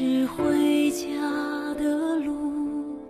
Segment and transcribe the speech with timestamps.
[0.00, 1.08] 是回家
[1.74, 3.00] 的路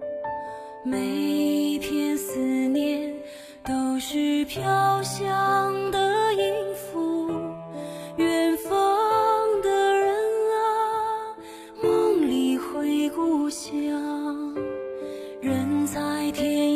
[0.83, 3.15] 每一片思念
[3.63, 7.29] 都是飘香的音符。
[8.17, 9.69] 远方的
[9.99, 10.15] 人
[10.57, 11.37] 啊
[11.83, 13.75] 梦里回故乡
[15.43, 16.68] 人在天